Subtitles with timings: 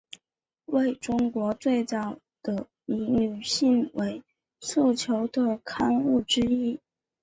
[0.65, 4.23] 为中国最早的以女性为
[4.59, 6.79] 诉求的刊物之一。